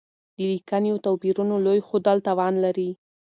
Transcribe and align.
د 0.37 0.39
ليکنيو 0.51 1.03
توپيرونو 1.05 1.55
لوی 1.65 1.79
ښودل 1.87 2.17
تاوان 2.27 2.53
لري. 2.65 2.89